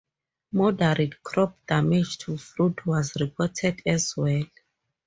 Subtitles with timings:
[0.51, 4.45] Moderate crop damage to fruit was reported as well.